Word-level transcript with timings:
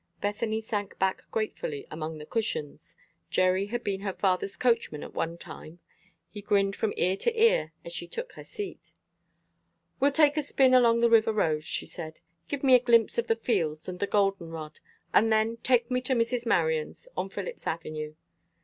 Bethany 0.19 0.59
sank 0.59 0.97
back 0.97 1.21
gratefully 1.29 1.85
among 1.91 2.17
the 2.17 2.25
cushions. 2.25 2.95
Jerry 3.29 3.67
had 3.67 3.83
been 3.83 4.01
her 4.01 4.13
father's 4.13 4.57
coachman 4.57 5.03
at 5.03 5.13
one 5.13 5.37
time. 5.37 5.77
He 6.27 6.41
grinned 6.41 6.75
from 6.75 6.91
ear 6.97 7.15
to 7.17 7.39
ear 7.39 7.71
as 7.85 7.93
she 7.93 8.07
took 8.07 8.31
her 8.31 8.43
seat. 8.43 8.93
"We'll 9.99 10.11
take 10.11 10.37
a 10.37 10.41
spin 10.41 10.73
along 10.73 11.01
the 11.01 11.09
river 11.11 11.31
road," 11.33 11.65
she 11.65 11.85
said. 11.85 12.19
"Give 12.47 12.63
me 12.63 12.73
a 12.73 12.79
glimpse 12.79 13.19
of 13.19 13.27
the 13.27 13.35
fields 13.35 13.87
and 13.87 13.99
the 13.99 14.07
golden 14.07 14.49
rod, 14.49 14.79
and 15.13 15.31
then 15.31 15.57
take 15.57 15.91
me 15.91 16.01
to 16.01 16.15
Mrs. 16.15 16.47
Marion's, 16.47 17.07
on 17.15 17.29
Phillips 17.29 17.67
Avenue." 17.67 18.15